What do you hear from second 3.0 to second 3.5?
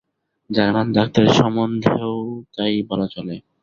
চলে।